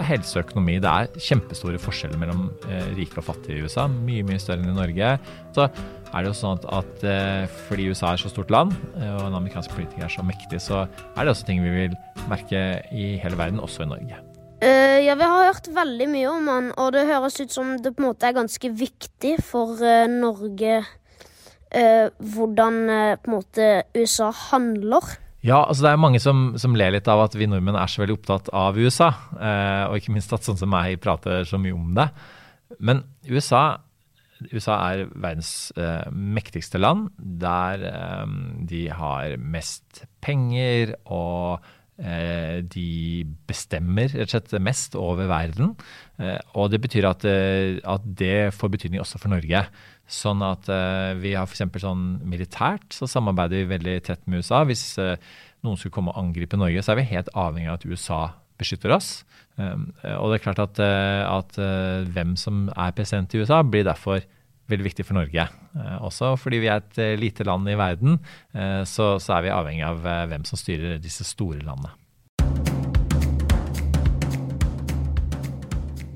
helse 0.07 0.38
og 0.38 0.45
økonomi. 0.45 0.77
Det 0.83 0.91
er 0.91 1.21
kjempestore 1.29 1.81
forskjeller 1.81 2.21
mellom 2.21 2.47
eh, 2.69 2.91
rike 2.97 3.21
og 3.21 3.27
fattige 3.31 3.57
i 3.57 3.65
USA, 3.65 3.88
mye 3.91 4.25
mye 4.27 4.41
større 4.41 4.61
enn 4.63 4.73
i 4.73 4.77
Norge. 4.77 5.15
Så 5.55 5.67
er 5.67 6.23
det 6.23 6.31
jo 6.31 6.38
sånn 6.38 6.59
at, 6.59 6.69
at 6.79 7.05
eh, 7.07 7.57
fordi 7.67 7.89
USA 7.91 8.13
er 8.13 8.21
så 8.21 8.31
stort 8.31 8.53
land, 8.53 8.75
eh, 8.99 9.11
og 9.17 9.27
en 9.27 9.39
amerikansk 9.41 9.73
politiker 9.75 10.07
er 10.07 10.13
så 10.13 10.25
mektig, 10.25 10.61
så 10.63 10.85
er 10.85 11.21
det 11.21 11.33
også 11.33 11.49
ting 11.49 11.63
vi 11.65 11.73
vil 11.73 11.97
merke 12.31 12.63
i 12.94 13.15
hele 13.21 13.39
verden, 13.39 13.63
også 13.63 13.85
i 13.85 13.91
Norge. 13.91 14.23
Uh, 14.57 14.97
ja, 15.05 15.13
vi 15.13 15.25
har 15.29 15.51
hørt 15.51 15.67
veldig 15.69 16.07
mye 16.09 16.29
om 16.31 16.47
han, 16.49 16.69
og 16.81 16.95
det 16.95 17.03
høres 17.05 17.35
ut 17.38 17.53
som 17.53 17.75
det 17.77 17.91
på 17.94 18.01
en 18.01 18.07
måte 18.07 18.25
er 18.25 18.33
ganske 18.33 18.71
viktig 18.73 19.35
for 19.45 19.77
uh, 19.77 20.07
Norge 20.09 20.79
eh, 21.72 22.10
hvordan 22.34 22.84
eh, 22.90 23.16
på 23.22 23.31
en 23.31 23.38
måte 23.38 23.72
USA 23.98 24.31
handler. 24.50 25.18
Ja, 25.46 25.62
altså 25.64 25.86
det 25.86 25.92
er 25.94 26.02
mange 26.02 26.19
som, 26.19 26.48
som, 26.60 26.75
ler 26.75 26.92
litt 26.96 27.08
av 27.12 27.22
at 27.28 27.36
vi 27.38 27.48
nordmenn 27.48 27.78
er 27.78 27.90
så 27.92 28.02
veldig 28.02 28.18
opptatt 28.18 28.50
av 28.56 28.78
USA. 28.78 29.12
Eh, 29.38 29.84
og 29.88 30.00
ikke 30.00 30.16
minst 30.16 30.34
at 30.36 30.48
sånn 30.48 30.60
som 30.60 30.72
meg 30.74 30.98
prater 31.04 31.46
så 31.48 31.60
mye 31.62 31.75
om 31.75 31.94
det. 31.98 32.10
Men 32.84 33.06
USA, 33.30 33.80
USA 34.52 34.78
er 34.90 35.08
verdens 35.14 35.72
eh, 35.78 36.10
mektigste 36.12 36.81
land, 36.81 37.10
der 37.18 37.88
eh, 37.90 38.38
de 38.69 38.84
har 38.94 39.38
mest 39.40 40.04
penger 40.24 40.96
og 41.06 41.64
eh, 42.02 42.60
de 42.66 43.25
bestemmer 43.50 44.12
rett 44.12 44.28
og 44.28 44.36
slett 44.36 44.58
mest 44.64 44.98
over 45.00 45.30
verden. 45.31 45.76
og 46.57 46.71
det 46.74 46.81
betyr 46.81 47.06
at, 47.06 47.26
at 47.26 48.06
det 48.19 48.54
får 48.54 48.74
betydning 48.74 49.02
også 49.02 49.19
for 49.21 49.30
Norge. 49.30 49.64
Sånn 50.07 50.40
at 50.45 50.69
uh, 50.71 51.11
vi 51.19 51.33
har 51.35 51.44
f.eks. 51.44 51.66
sånn 51.83 52.04
militært 52.31 52.95
så 52.95 53.09
samarbeider 53.11 53.59
vi 53.59 53.71
veldig 53.73 53.95
tett 54.07 54.21
med 54.23 54.40
USA. 54.40 54.61
Hvis 54.68 54.94
uh, 55.04 55.18
noen 55.68 55.80
skulle 55.80 55.97
komme 55.97 56.14
og 56.14 56.21
angripe 56.21 56.59
Norge, 56.59 56.83
så 56.83 56.94
er 56.94 57.02
vi 57.02 57.09
helt 57.11 57.31
avhengig 57.35 57.68
av 57.68 57.81
at 57.81 57.87
USA 57.92 58.21
beskytter 58.57 58.95
oss. 58.95 59.09
Um, 59.59 59.90
og 60.16 60.31
det 60.31 60.37
er 60.37 60.45
klart 60.45 60.64
at, 60.64 60.80
uh, 60.80 61.28
at 61.28 61.59
hvem 62.16 62.37
som 62.40 62.69
er 62.71 62.95
president 62.95 63.35
i 63.35 63.44
USA, 63.44 63.59
blir 63.68 63.83
derfor 63.87 64.23
veldig 64.68 64.87
viktig 64.87 65.06
for 65.07 65.16
Norge. 65.16 65.45
også 66.04 66.33
fordi 66.35 66.57
vi 66.59 66.68
er 66.68 66.81
et 66.81 66.97
lite 67.19 67.45
land 67.47 67.69
i 67.71 67.78
verden, 67.80 68.18
så, 68.83 69.16
så, 69.16 69.37
er 69.37 69.45
vi 69.45 69.54
avhengig 69.56 69.85
av 69.87 70.02
hvem 70.28 70.44
som 70.44 70.59
styrer 70.59 70.99
disse 70.99 71.23
store 71.23 71.64
landene. 71.64 71.94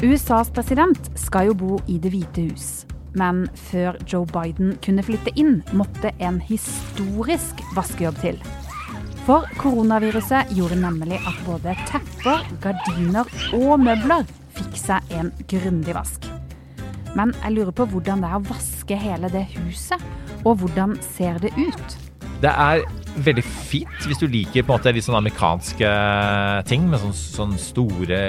USAs 0.03 0.51
president 0.51 1.11
skal 1.15 1.47
jo 1.47 1.55
bo 1.55 1.79
i 1.87 1.95
Det 1.95 2.11
hvite 2.11 2.49
hus. 2.49 2.90
Men 3.17 3.45
før 3.69 3.97
Joe 4.07 4.27
Biden 4.29 4.77
kunne 4.83 5.03
flytte 5.03 5.33
inn, 5.39 5.59
måtte 5.75 6.13
en 6.23 6.39
historisk 6.47 7.63
vaskejobb 7.75 8.19
til. 8.23 8.39
For 9.27 9.45
koronaviruset 9.61 10.53
gjorde 10.57 10.79
nemlig 10.81 11.19
at 11.19 11.41
både 11.45 11.75
tepper, 11.89 12.45
gardiner 12.63 13.27
og 13.53 13.83
møbler 13.83 14.25
fikk 14.55 14.79
seg 14.79 15.13
en 15.17 15.29
grundig 15.51 15.93
vask. 15.95 16.25
Men 17.17 17.33
jeg 17.41 17.57
lurer 17.57 17.75
på 17.75 17.85
hvordan 17.91 18.23
det 18.23 18.31
er 18.31 18.39
å 18.39 18.47
vaske 18.47 18.97
hele 18.97 19.29
det 19.33 19.43
huset, 19.57 20.01
og 20.41 20.63
hvordan 20.63 20.95
ser 21.13 21.37
det 21.43 21.51
ut? 21.59 21.97
Det 22.41 22.49
er 22.49 22.81
veldig 23.21 23.43
fint 23.45 24.07
hvis 24.07 24.21
du 24.21 24.25
liker 24.31 24.63
på 24.63 24.71
en 24.71 24.79
måte 24.79 24.93
litt 24.95 25.05
sånn 25.05 25.19
amerikanske 25.19 25.89
ting 26.69 26.87
med 26.89 27.03
sånn, 27.03 27.13
sånn 27.13 27.57
store 27.61 28.21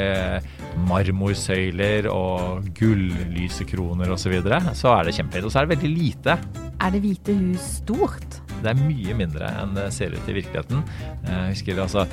marmorsøyler 0.88 2.08
og 2.12 2.68
gullysekroner 2.78 4.12
osv., 4.12 4.22
så, 4.22 4.32
videre, 4.32 4.60
så 4.78 4.92
er 4.94 5.08
det 5.08 5.16
kjempefint. 5.18 5.48
Og 5.48 5.52
så 5.52 5.60
er 5.60 5.66
det 5.66 5.76
veldig 5.76 5.92
lite. 5.92 6.38
Er 6.82 6.90
Det 6.94 7.02
hvite 7.02 7.34
hus 7.38 7.66
stort? 7.82 8.38
Det 8.62 8.70
er 8.70 8.78
mye 8.78 9.14
mindre 9.18 9.48
enn 9.58 9.72
det 9.74 9.88
ser 9.94 10.14
ut 10.14 10.28
i 10.30 10.36
virkeligheten. 10.36 10.84
Jeg 11.26 11.54
husker 11.56 11.80
altså 11.82 12.04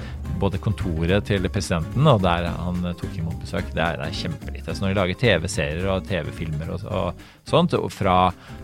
både 0.41 0.61
kontoret 0.61 1.27
til 1.27 1.45
presidenten 1.51 2.07
og 2.09 2.23
der 2.23 2.47
han 2.55 2.81
tok 2.97 3.19
imot 3.19 3.37
besøk, 3.43 3.69
det 3.75 3.83
er, 3.83 3.99
det 3.99 4.07
er 4.07 4.17
kjempelite. 4.21 4.73
Så 4.73 4.83
når 4.83 4.93
de 4.93 4.99
lager 4.99 5.19
TV-serier 5.21 5.89
og 5.93 6.07
TV-filmer 6.09 6.73
og, 6.73 6.87
og, 6.89 7.21
sånt 7.49 7.75
fra, 7.93 8.17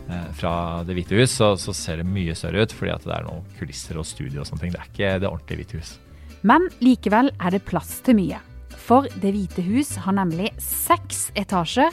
eh, 0.09 0.25
fra 0.39 0.55
Det 0.87 0.97
hvite 0.97 1.19
hus, 1.19 1.37
så, 1.37 1.53
så, 1.61 1.75
ser 1.77 2.01
det 2.01 2.09
mye 2.09 2.33
større 2.37 2.65
ut 2.65 2.73
fordi 2.73 2.95
at 2.95 3.05
det 3.05 3.13
er 3.17 3.29
noen 3.29 3.45
kulisser 3.59 4.01
og 4.01 4.09
studio 4.09 4.41
og 4.41 4.49
sånne 4.49 4.65
ting. 4.65 4.73
Det 4.73 4.81
er 4.81 4.91
ikke 4.91 5.13
det 5.21 5.29
ordentlige 5.29 5.61
Hvite 5.61 5.79
hus. 5.81 5.95
Men 6.45 6.67
likevel 6.81 7.31
er 7.39 7.55
det 7.55 7.65
plass 7.65 7.99
til 8.05 8.17
mye. 8.17 8.41
For 8.85 9.07
Det 9.09 9.31
hvite 9.33 9.63
hus 9.65 9.95
har 10.05 10.13
nemlig 10.13 10.51
seks 10.61 11.31
etasjer, 11.37 11.89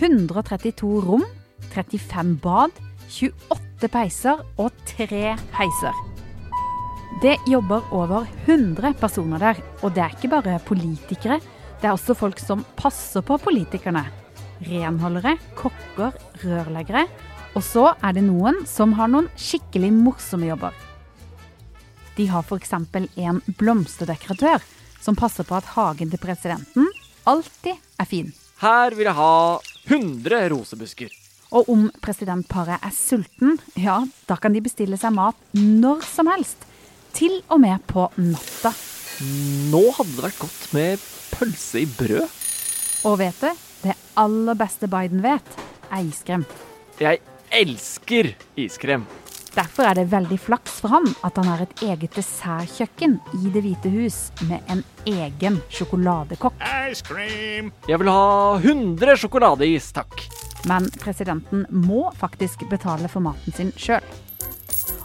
132 0.00 1.04
rom, 1.04 1.22
35 1.70 2.34
bad, 2.42 2.74
28 3.06 3.90
peiser 3.92 4.42
og 4.58 4.74
tre 4.88 5.36
heiser. 5.54 6.02
Det 7.22 7.36
jobber 7.46 7.86
over 7.94 8.26
100 8.48 8.96
personer 8.98 9.38
der, 9.38 9.62
og 9.86 9.94
det 9.94 10.02
er 10.02 10.16
ikke 10.16 10.32
bare 10.32 10.58
politikere. 10.66 11.38
Det 11.78 11.86
er 11.86 11.94
også 11.94 12.18
folk 12.18 12.42
som 12.42 12.66
passer 12.74 13.22
på 13.22 13.38
politikerne. 13.38 14.02
Renholdere, 14.66 15.36
kokker, 15.54 16.18
rørleggere. 16.42 17.06
Og 17.54 17.62
så 17.62 17.92
er 18.02 18.16
det 18.16 18.26
noen 18.26 18.64
som 18.66 18.96
har 18.98 19.06
noen 19.12 19.30
skikkelig 19.38 19.92
morsomme 19.94 20.50
jobber. 20.50 20.74
De 22.18 22.26
har 22.30 22.42
f.eks. 22.42 22.74
en 22.74 23.42
blomsterdekoratør 23.58 24.62
som 25.04 25.16
passer 25.18 25.44
på 25.44 25.56
at 25.58 25.74
hagen 25.76 26.10
til 26.12 26.22
presidenten 26.22 26.88
alltid 27.28 27.76
er 28.00 28.08
fin. 28.08 28.32
Her 28.62 28.94
vil 28.96 29.08
jeg 29.08 29.18
ha 29.18 29.34
100 29.84 30.48
rosebusker. 30.54 31.12
Og 31.54 31.68
om 31.70 31.82
presidentparet 32.02 32.82
er 32.82 32.94
sulten, 32.94 33.58
ja, 33.78 34.00
da 34.26 34.38
kan 34.40 34.54
de 34.54 34.62
bestille 34.64 34.98
seg 34.98 35.14
mat 35.14 35.38
når 35.54 36.02
som 36.08 36.30
helst. 36.32 36.64
Til 37.14 37.36
og 37.52 37.60
med 37.62 37.84
på 37.86 38.08
natta. 38.18 38.72
Nå 39.70 39.82
hadde 39.94 40.16
det 40.16 40.24
vært 40.24 40.40
godt 40.42 40.64
med 40.74 41.04
pølse 41.34 41.84
i 41.84 41.86
brød. 41.86 42.40
Og 43.06 43.20
vet 43.20 43.44
du, 43.44 43.62
det 43.84 43.94
aller 44.18 44.58
beste 44.58 44.88
Biden 44.90 45.22
vet, 45.22 45.54
er 45.92 46.02
iskrem. 46.02 46.46
Jeg 46.98 47.20
elsker 47.54 48.32
iskrem. 48.58 49.04
Derfor 49.54 49.86
er 49.86 49.94
det 49.94 50.08
veldig 50.10 50.36
flaks 50.42 50.80
for 50.82 50.90
ham 50.90 51.04
at 51.22 51.36
han 51.38 51.46
har 51.46 51.60
et 51.62 51.82
eget 51.86 52.16
dessertkjøkken 52.16 53.20
i 53.38 53.52
Det 53.54 53.62
hvite 53.62 53.92
hus 53.92 54.16
med 54.48 54.66
en 54.72 54.82
egen 55.06 55.60
sjokoladekokk. 55.70 56.58
Jeg 56.58 58.00
vil 58.02 58.10
ha 58.10 58.26
100 58.58 59.16
sjokoladeis, 59.22 59.92
takk. 59.94 60.26
Men 60.66 60.88
presidenten 60.98 61.62
må 61.70 62.08
faktisk 62.18 62.66
betale 62.70 63.06
for 63.12 63.22
maten 63.22 63.54
sin 63.54 63.70
sjøl. 63.78 64.02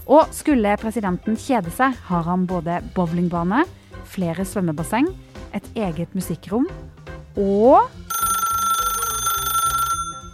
Og 0.10 0.34
skulle 0.34 0.74
presidenten 0.82 1.38
kjede 1.38 1.70
seg, 1.76 1.94
har 2.10 2.26
han 2.26 2.48
både 2.50 2.80
bowlingbane, 2.96 3.68
flere 4.10 4.48
svømmebasseng, 4.48 5.12
et 5.54 5.66
eget 5.78 6.16
musikkrom 6.18 6.66
og 7.38 7.86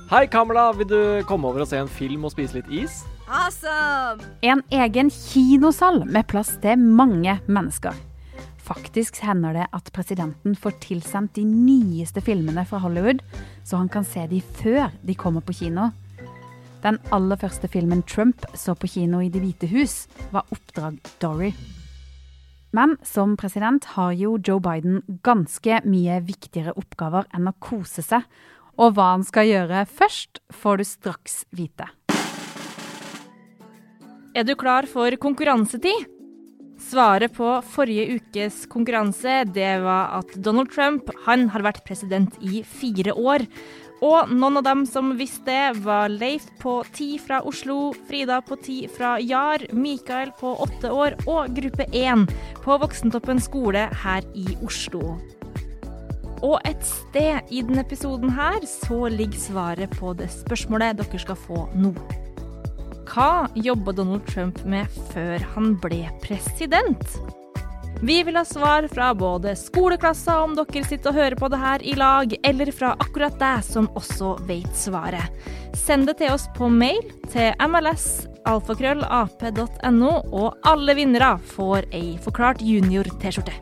Hei, 0.06 0.28
Kamala. 0.30 0.72
Vil 0.78 0.86
du 0.86 1.00
komme 1.26 1.50
over 1.50 1.64
og 1.64 1.70
se 1.72 1.80
en 1.82 1.88
film 1.90 2.28
og 2.28 2.36
spise 2.36 2.60
litt 2.60 2.68
is? 2.70 3.00
Awesome! 3.26 4.22
en 4.46 4.60
egen 4.70 5.08
kinosal 5.10 6.04
med 6.06 6.28
plass 6.30 6.52
til 6.62 6.78
mange 6.78 7.40
mennesker. 7.50 7.96
Faktisk 8.62 9.18
hender 9.26 9.58
det 9.58 9.66
at 9.74 9.90
presidenten 9.94 10.54
får 10.54 10.78
tilsendt 10.84 11.34
de 11.40 11.46
nyeste 11.50 12.22
filmene 12.22 12.68
fra 12.70 12.84
Hollywood, 12.86 13.24
så 13.66 13.82
han 13.82 13.90
kan 13.90 14.06
se 14.06 14.28
de 14.30 14.44
før 14.62 14.94
de 15.02 15.18
kommer 15.18 15.42
på 15.42 15.58
kino. 15.58 15.90
Den 16.86 17.02
aller 17.10 17.42
første 17.42 17.66
filmen 17.66 18.06
Trump 18.06 18.46
så 18.54 18.78
på 18.78 18.92
kino 18.94 19.24
i 19.26 19.32
Det 19.34 19.42
hvite 19.42 19.74
hus, 19.74 20.06
var 20.30 20.46
Oppdrag 20.54 21.02
Dory. 21.18 21.50
Men 22.76 22.98
som 23.02 23.38
president 23.40 23.86
har 23.96 24.12
jo 24.20 24.38
Joe 24.38 24.60
Biden 24.60 25.02
ganske 25.24 25.80
mye 25.88 26.20
viktigere 26.28 26.74
oppgaver 26.78 27.26
enn 27.34 27.48
å 27.48 27.56
kose 27.58 28.04
seg. 28.04 28.26
Og 28.76 28.96
hva 28.96 29.12
han 29.14 29.24
skal 29.24 29.48
gjøre 29.48 29.86
først, 29.88 30.42
får 30.52 30.82
du 30.82 30.88
straks 30.88 31.44
vite. 31.56 31.88
Er 34.36 34.44
du 34.44 34.52
klar 34.60 34.88
for 34.92 35.16
konkurransetid? 35.16 36.12
Svaret 36.86 37.32
på 37.38 37.48
forrige 37.72 38.18
ukes 38.18 38.66
konkurranse 38.68 39.46
det 39.56 39.78
var 39.86 40.18
at 40.18 40.34
Donald 40.44 40.74
Trump 40.76 41.08
han 41.24 41.48
har 41.54 41.64
vært 41.64 41.86
president 41.88 42.36
i 42.44 42.66
fire 42.68 43.16
år. 43.16 43.46
Og 44.04 44.34
noen 44.36 44.60
av 44.60 44.66
dem 44.68 44.84
som 44.90 45.14
visste 45.16 45.48
det, 45.48 45.80
var 45.86 46.12
Leif 46.12 46.50
på 46.60 46.82
ti 46.94 47.16
fra 47.22 47.40
Oslo, 47.48 47.94
Frida 48.10 48.42
på 48.44 48.60
ti 48.60 48.82
fra 48.92 49.16
Jar, 49.24 49.64
Mikael 49.72 50.36
på 50.36 50.52
åtte 50.68 50.92
år 50.92 51.16
og 51.24 51.56
gruppe 51.56 51.88
én 51.96 52.28
på 52.66 52.78
Voksentoppen 52.84 53.40
skole 53.40 53.88
her 54.04 54.28
i 54.36 54.60
Oslo. 54.60 55.16
Og 56.44 56.60
et 56.68 56.84
sted 56.86 57.40
i 57.54 57.62
denne 57.64 57.84
episoden 57.86 58.30
her 58.36 58.66
så 58.68 59.08
ligger 59.12 59.40
svaret 59.40 59.96
på 60.00 60.14
det 60.20 60.30
spørsmålet 60.34 60.98
dere 61.00 61.20
skal 61.22 61.38
få 61.40 61.68
nå. 61.78 61.94
Hva 63.06 63.48
jobba 63.56 63.92
Donald 63.96 64.26
Trump 64.28 64.66
med 64.68 64.88
før 65.14 65.40
han 65.56 65.76
ble 65.80 66.10
president? 66.26 67.18
Vi 68.02 68.24
vil 68.28 68.36
ha 68.36 68.46
svar 68.46 68.88
fra 68.92 69.14
både 69.16 69.56
skoleklasser, 69.56 70.36
om 70.44 70.56
dere 70.58 70.84
sitter 70.84 71.10
og 71.10 71.16
hører 71.16 71.36
på 71.40 71.48
det 71.54 71.60
her 71.62 71.80
i 71.80 71.94
lag, 71.96 72.36
eller 72.44 72.72
fra 72.76 72.96
akkurat 73.00 73.40
deg 73.40 73.64
som 73.64 73.88
også 73.96 74.36
vet 74.50 74.76
svaret. 74.76 75.24
Send 75.76 76.08
det 76.10 76.18
til 76.20 76.32
oss 76.36 76.48
på 76.58 76.70
mail 76.70 77.12
til 77.32 77.54
mls.alfakrøllap.no, 77.64 80.12
og 80.36 80.54
alle 80.68 80.96
vinnere 81.00 81.38
får 81.56 81.86
ei 81.96 82.20
Forklart 82.26 82.60
junior-T-skjorte. 82.66 83.54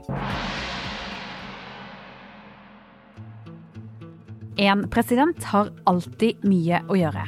En 4.58 4.88
president 4.90 5.44
har 5.50 5.72
alltid 5.90 6.44
mye 6.46 6.84
å 6.86 6.98
gjøre. 6.98 7.24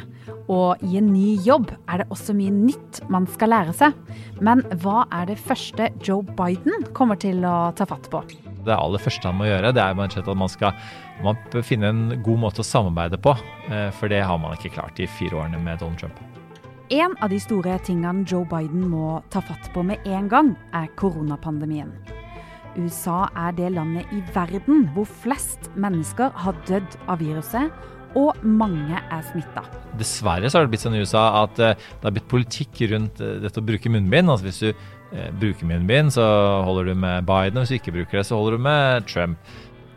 Og 0.52 0.82
i 0.86 1.00
en 1.00 1.08
ny 1.10 1.36
jobb 1.42 1.72
er 1.90 2.04
det 2.04 2.10
også 2.14 2.36
mye 2.38 2.54
nytt 2.54 3.00
man 3.10 3.26
skal 3.34 3.50
lære 3.50 3.74
seg. 3.74 3.96
Men 4.46 4.62
hva 4.84 5.08
er 5.14 5.32
det 5.32 5.40
første 5.42 5.90
Joe 6.06 6.22
Biden 6.38 6.86
kommer 6.94 7.18
til 7.18 7.42
å 7.46 7.72
ta 7.78 7.88
fatt 7.90 8.12
på? 8.14 8.22
Det 8.66 8.74
aller 8.74 9.02
første 9.02 9.30
han 9.30 9.38
må 9.38 9.48
gjøre, 9.50 9.74
det 9.74 9.82
er 9.82 9.98
at 9.98 10.30
man 10.38 10.50
skal 10.50 10.78
man 11.24 11.38
finne 11.64 11.90
en 11.90 12.06
god 12.26 12.42
måte 12.42 12.62
å 12.62 12.68
samarbeide 12.68 13.18
på. 13.22 13.36
eh, 13.70 13.90
For 13.92 14.08
det 14.08 14.22
har 14.22 14.38
man 14.38 14.58
ikke 14.58 14.74
klart 14.74 15.00
i 15.00 15.08
fire 15.08 15.38
årene 15.38 15.62
med 15.62 15.80
Donald 15.80 16.00
Trump. 16.00 16.20
En 16.90 17.16
av 17.22 17.30
de 17.30 17.40
store 17.40 17.80
tingene 17.82 18.26
Joe 18.30 18.46
Biden 18.46 18.90
må 18.90 19.24
ta 19.30 19.42
fatt 19.42 19.72
på 19.74 19.82
med 19.84 19.98
en 20.06 20.28
gang, 20.30 20.56
er 20.74 20.88
koronapandemien. 20.96 21.90
USA 22.78 23.26
er 23.36 23.56
det 23.58 23.74
landet 23.76 24.12
i 24.16 24.22
verden 24.36 24.86
hvor 24.96 25.08
flest 25.24 25.70
mennesker 25.80 26.34
har 26.46 26.58
dødd 26.68 26.98
av 27.08 27.22
viruset, 27.24 27.72
og 28.16 28.40
mange 28.48 28.96
er 28.96 29.24
smitta. 29.28 29.66
Dessverre 30.00 30.50
så 30.50 30.60
har 30.60 30.66
det 30.66 30.74
blitt 30.74 30.86
sånn 30.86 30.96
i 30.96 31.04
USA 31.04 31.26
at 31.42 31.60
eh, 31.60 31.76
det 31.76 32.08
har 32.08 32.16
blitt 32.16 32.32
politikk 32.32 32.86
rundt 32.94 33.20
eh, 33.24 33.38
dette 33.44 33.60
å 33.60 33.66
bruke 33.66 33.92
munnbind. 33.92 34.32
Altså 34.32 34.48
hvis 34.48 34.62
du 34.64 34.70
eh, 34.72 35.32
bruker 35.36 35.68
munnbind, 35.68 36.16
så 36.16 36.26
holder 36.68 36.92
du 36.92 37.00
med 37.04 37.28
Biden, 37.28 37.60
og 37.60 37.66
hvis 37.66 37.76
du 37.76 37.80
ikke 37.82 37.98
bruker 38.00 38.22
det, 38.22 38.28
så 38.30 38.40
holder 38.40 38.58
du 38.58 38.68
med 38.70 39.10
Trump. 39.12 39.56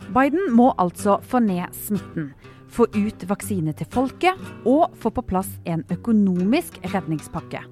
Biden 0.09 0.51
må 0.57 0.73
altså 0.81 1.19
få 1.23 1.43
ned 1.45 1.75
smitten, 1.77 2.33
få 2.73 2.89
ut 2.97 3.25
vaksine 3.29 3.75
til 3.77 3.89
folket 3.93 4.67
og 4.69 4.97
få 5.01 5.13
på 5.15 5.25
plass 5.29 5.51
en 5.69 5.85
økonomisk 5.93 6.81
redningspakke. 6.91 7.63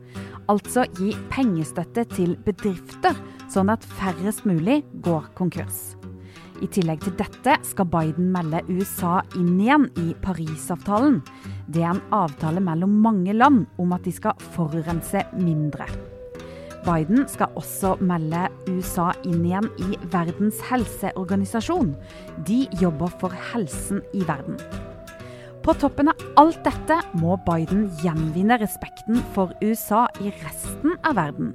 Altså 0.52 0.84
gi 0.94 1.10
pengestøtte 1.32 2.04
til 2.14 2.36
bedrifter, 2.46 3.16
sånn 3.50 3.72
at 3.72 3.86
færrest 3.98 4.44
mulig 4.46 4.82
går 5.02 5.32
konkurs. 5.38 5.96
I 6.62 6.68
tillegg 6.72 7.02
til 7.04 7.16
dette 7.18 7.56
skal 7.68 7.88
Biden 7.92 8.30
melde 8.32 8.62
USA 8.70 9.18
inn 9.36 9.58
igjen 9.60 9.88
i 10.00 10.14
Parisavtalen. 10.24 11.18
Det 11.68 11.82
er 11.82 11.92
en 11.92 12.04
avtale 12.16 12.62
mellom 12.64 12.94
mange 13.04 13.34
land 13.36 13.66
om 13.82 13.92
at 13.92 14.06
de 14.06 14.14
skal 14.14 14.38
forurense 14.54 15.26
mindre. 15.36 15.88
Biden 16.86 17.26
skal 17.28 17.50
også 17.58 17.96
melde 17.98 18.46
USA 18.70 19.10
inn 19.26 19.42
igjen 19.44 19.68
i 19.82 19.98
Verdens 20.12 20.62
helseorganisasjon. 20.70 21.96
De 22.46 22.64
jobber 22.80 23.10
for 23.20 23.34
helsen 23.52 24.04
i 24.14 24.22
verden. 24.28 24.60
På 25.66 25.74
toppen 25.74 26.06
av 26.12 26.20
alt 26.38 26.60
dette 26.62 26.96
må 27.18 27.34
Biden 27.42 27.88
gjenvinne 27.98 28.54
respekten 28.62 29.18
for 29.34 29.50
USA 29.58 30.04
i 30.22 30.30
resten 30.44 30.92
av 31.02 31.16
verden. 31.18 31.48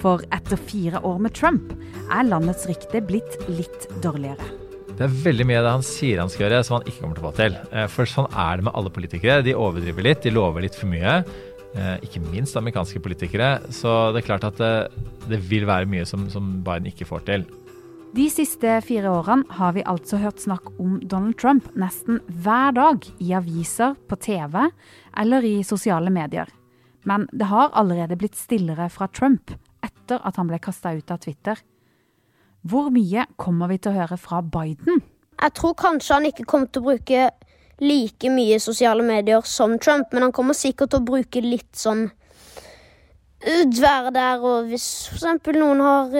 For 0.00 0.24
etter 0.32 0.56
fire 0.56 1.02
år 1.04 1.18
med 1.20 1.34
Trump 1.36 1.74
er 2.08 2.24
landets 2.30 2.64
rykte 2.70 3.02
blitt 3.04 3.36
litt 3.52 3.84
dårligere. 4.00 4.46
Det 4.96 5.04
er 5.04 5.20
veldig 5.26 5.44
mye 5.50 5.60
av 5.60 5.66
det 5.68 5.74
han 5.76 5.84
sier 5.84 6.22
han 6.22 6.32
skal 6.32 6.46
gjøre, 6.46 6.62
som 6.64 6.78
han 6.78 6.88
ikke 6.88 7.02
kommer 7.02 7.18
til 7.18 7.26
å 7.26 7.28
få 7.28 7.36
til. 7.42 7.60
Eh, 7.76 7.86
For 7.92 8.08
sånn 8.08 8.32
er 8.32 8.56
det 8.56 8.66
med 8.70 8.76
alle 8.78 8.92
politikere. 8.96 9.44
De 9.44 9.52
overdriver 9.52 10.08
litt, 10.08 10.24
de 10.24 10.32
lover 10.32 10.64
litt 10.64 10.78
for 10.78 10.88
mye. 10.88 11.18
Eh, 11.76 11.96
Ikke 12.08 12.24
minst 12.24 12.56
amerikanske 12.56 13.04
politikere. 13.04 13.58
Så 13.68 14.14
det 14.16 14.22
er 14.22 14.30
klart 14.32 14.48
at 14.48 14.56
det, 14.56 14.74
det 15.28 15.44
vil 15.44 15.68
være 15.68 15.92
mye 15.92 16.08
som, 16.08 16.24
som 16.32 16.54
Biden 16.64 16.88
ikke 16.88 17.08
får 17.08 17.28
til. 17.28 17.44
De 18.12 18.26
siste 18.28 18.68
fire 18.84 19.08
årene 19.08 19.48
har 19.56 19.72
vi 19.72 19.82
altså 19.88 20.18
hørt 20.20 20.42
snakk 20.42 20.66
om 20.76 20.98
Donald 21.08 21.38
Trump 21.40 21.70
nesten 21.80 22.18
hver 22.44 22.74
dag 22.76 23.06
i 23.24 23.30
aviser, 23.32 23.94
på 24.08 24.18
TV 24.20 24.58
eller 25.16 25.46
i 25.48 25.62
sosiale 25.64 26.12
medier. 26.12 26.50
Men 27.08 27.24
det 27.32 27.48
har 27.48 27.72
allerede 27.72 28.18
blitt 28.20 28.36
stillere 28.36 28.90
fra 28.92 29.08
Trump 29.08 29.54
etter 29.80 30.20
at 30.20 30.36
han 30.36 30.50
ble 30.50 30.60
kasta 30.60 30.92
ut 30.92 31.08
av 31.08 31.22
Twitter. 31.24 31.56
Hvor 32.68 32.92
mye 32.92 33.24
kommer 33.40 33.72
vi 33.72 33.80
til 33.80 33.94
å 33.94 34.02
høre 34.02 34.20
fra 34.20 34.42
Biden? 34.44 35.00
Jeg 35.40 35.56
tror 35.56 35.72
kanskje 35.80 36.18
han 36.18 36.28
ikke 36.28 36.44
kommer 36.44 36.68
til 36.68 36.84
å 36.84 36.90
bruke 36.90 37.30
like 37.80 38.34
mye 38.36 38.60
sosiale 38.60 39.02
medier 39.08 39.40
som 39.48 39.78
Trump, 39.80 40.12
men 40.12 40.28
han 40.28 40.36
kommer 40.36 40.54
sikkert 40.54 40.92
til 40.92 41.00
å 41.00 41.08
bruke 41.14 41.40
litt 41.40 41.72
sånn 41.80 42.10
være 43.42 44.12
der, 44.14 44.44
og 44.44 44.68
hvis 44.68 45.08
eksempel 45.16 45.56
noen 45.58 45.80
har 45.82 46.12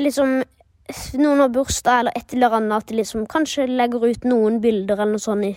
liksom 0.00 0.38
noen 1.20 1.42
har 1.44 1.52
bursdag 1.54 2.00
eller 2.02 2.18
et 2.18 2.34
eller 2.34 2.56
annet, 2.58 2.76
at 2.76 2.90
de 2.90 2.98
liksom 3.00 3.26
kanskje 3.30 3.66
legger 3.70 4.06
ut 4.10 4.24
noen 4.28 4.60
bilder 4.62 5.00
eller 5.00 5.16
noe 5.16 5.22
sånt. 5.22 5.56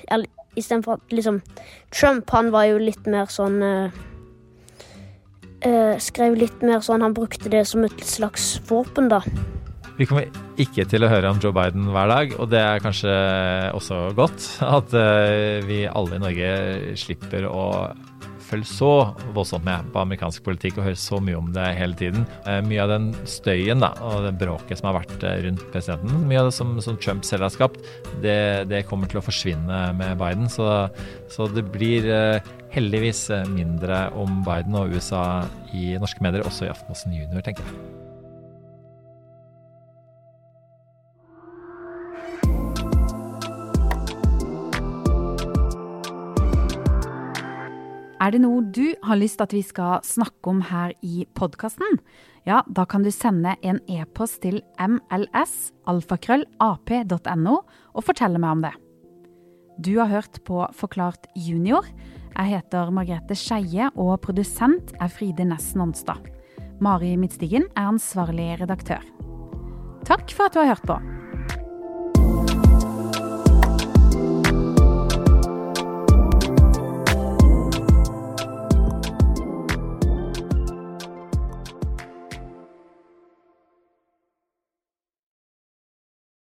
istedenfor 0.55 0.99
at 0.99 1.13
liksom 1.13 1.41
Trump, 1.91 2.29
han 2.29 2.51
var 2.53 2.65
jo 2.69 2.77
litt 2.77 3.05
mer 3.09 3.25
sånn 3.25 3.61
øh, 3.63 3.89
Skrev 6.03 6.35
litt 6.35 6.61
mer 6.61 6.81
sånn 6.83 7.01
Han 7.01 7.13
brukte 7.15 7.49
det 7.49 7.65
som 7.65 7.83
et 7.87 8.03
slags 8.03 8.59
våpen, 8.67 9.07
da. 9.09 9.21
Vi 9.97 10.05
kommer 10.09 10.25
ikke 10.57 10.85
til 10.89 11.05
å 11.05 11.09
høre 11.09 11.29
om 11.29 11.39
Joe 11.41 11.53
Biden 11.53 11.85
hver 11.93 12.09
dag, 12.09 12.33
og 12.41 12.49
det 12.49 12.61
er 12.61 12.81
kanskje 12.81 13.13
også 13.77 14.13
godt 14.17 14.47
at 14.65 14.93
eh, 14.97 15.61
vi 15.65 15.83
alle 15.85 16.17
i 16.17 16.23
Norge 16.23 16.49
slipper 16.97 17.45
å 17.49 17.67
følge 18.53 18.69
så 18.69 18.91
voldsomt 19.35 19.65
med 19.65 19.89
på 19.93 20.01
amerikansk 20.03 20.43
politikk 20.45 20.79
og 20.79 20.87
høre 20.89 20.99
så 20.99 21.19
mye 21.23 21.39
om 21.39 21.51
det 21.55 21.65
hele 21.77 21.97
tiden. 21.99 22.27
Eh, 22.49 22.59
mye 22.65 22.83
av 22.83 22.93
den 22.93 23.11
støyen 23.29 23.83
da, 23.83 23.93
og 24.05 24.27
det 24.27 24.35
bråket 24.41 24.79
som 24.79 24.91
har 24.91 24.99
vært 25.01 25.25
eh, 25.27 25.39
rundt 25.47 25.65
presidenten, 25.73 26.27
mye 26.29 26.43
av 26.43 26.51
det 26.51 26.57
som, 26.57 26.75
som 26.83 26.99
Trump 27.01 27.25
selv 27.27 27.47
har 27.47 27.53
skapt, 27.53 27.81
det, 28.25 28.69
det 28.71 28.85
kommer 28.89 29.09
til 29.11 29.21
å 29.21 29.25
forsvinne 29.25 29.81
med 29.99 30.15
Biden. 30.21 30.49
Så, 30.51 30.69
så 31.33 31.49
det 31.53 31.65
blir 31.73 32.07
eh, 32.11 32.53
heldigvis 32.73 33.27
mindre 33.53 34.07
om 34.17 34.41
Biden 34.45 34.77
og 34.79 34.93
USA 34.93 35.43
i 35.73 35.93
norske 36.01 36.25
medier, 36.25 36.45
også 36.47 36.67
i 36.67 36.73
Aftenposten 36.73 37.17
Junior, 37.17 37.45
tenker 37.45 37.65
jeg. 37.67 37.92
Er 48.23 48.31
det 48.31 48.39
noe 48.39 48.61
du 48.63 48.95
har 49.03 49.19
lyst 49.19 49.41
at 49.43 49.51
vi 49.51 49.59
skal 49.65 49.99
snakke 50.07 50.47
om 50.47 50.61
her 50.69 50.93
i 51.03 51.25
podkasten? 51.35 51.99
Ja, 52.47 52.63
da 52.71 52.85
kan 52.87 53.03
du 53.03 53.11
sende 53.11 53.59
en 53.67 53.83
e-post 53.91 54.39
til 54.45 54.61
mls.alfakrøllap.no 54.79 57.55
og 57.59 58.05
fortelle 58.07 58.39
meg 58.39 58.51
om 58.55 58.63
det. 58.63 58.71
Du 59.83 59.99
har 59.99 60.07
hørt 60.07 60.39
på 60.47 60.63
Forklart 60.77 61.27
junior. 61.35 61.83
Jeg 62.37 62.45
heter 62.53 62.91
Margrethe 62.95 63.35
Skeie, 63.35 63.91
og 63.99 64.21
produsent 64.23 64.95
er 65.01 65.09
Fride 65.11 65.43
Næss 65.49 65.75
Nonstad. 65.75 66.23
Mari 66.79 67.17
Midtstigen 67.19 67.67
er 67.75 67.91
ansvarlig 67.91 68.63
redaktør. 68.63 69.03
Takk 70.07 70.31
for 70.31 70.47
at 70.47 70.55
du 70.55 70.63
har 70.63 70.71
hørt 70.71 70.87
på. 70.87 71.22